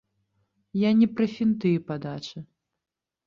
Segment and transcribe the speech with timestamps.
[0.87, 2.43] Я не пра фінты і падачы.